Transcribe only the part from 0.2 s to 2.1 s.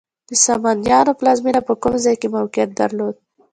د سامانیانو پلازمینه په کوم